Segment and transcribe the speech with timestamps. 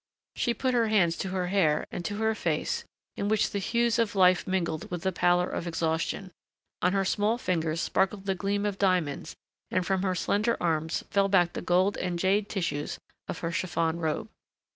[0.35, 2.83] She put her hands to her hair and to her face
[3.15, 6.31] in which the hues of life mingled with the pallor of exhaustion;
[6.81, 9.35] on her small fingers sparkled the gleam of diamonds
[9.69, 13.99] and from her slender arms fell back the gold and jade tissues of her chiffon
[13.99, 14.27] robe.